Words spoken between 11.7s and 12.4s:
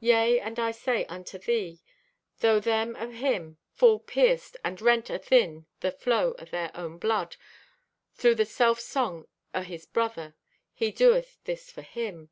for Him.